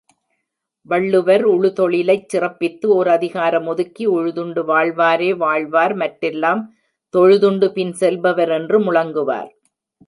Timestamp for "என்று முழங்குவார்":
8.49-9.51